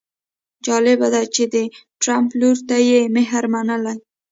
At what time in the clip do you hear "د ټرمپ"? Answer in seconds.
1.53-2.29